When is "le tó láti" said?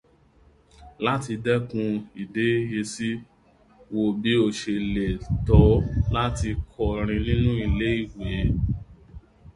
4.93-6.49